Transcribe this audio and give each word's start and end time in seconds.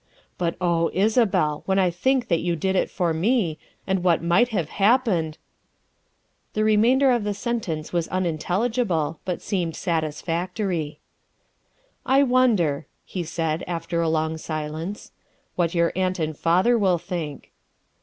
But, 0.39 0.55
oh, 0.59 0.89
Isabel, 0.95 1.61
when 1.67 1.77
I 1.77 1.91
think 1.91 2.27
that 2.27 2.39
you 2.39 2.55
did 2.55 2.75
it 2.75 2.89
for 2.89 3.13
me, 3.13 3.59
and 3.85 4.01
what 4.03 4.23
might 4.23 4.47
have 4.47 4.69
happened" 4.81 5.37
The 6.55 6.63
remainder 6.63 7.11
of 7.11 7.23
the 7.23 7.35
sentence 7.35 7.93
was 7.93 8.07
unintelligible, 8.07 9.19
but 9.25 9.43
seemed 9.43 9.75
satisfactory. 9.75 11.01
''I 12.17 12.23
wonder, 12.23 12.87
''he 13.13 13.21
said 13.23 13.63
after 13.67 14.01
a 14.01 14.09
long 14.09 14.37
silence, 14.37 15.11
''what 15.55 15.75
your 15.75 15.91
aunt 15.95 16.17
and 16.17 16.35
father 16.35 16.79
will 16.79 16.97
think." 16.97 17.51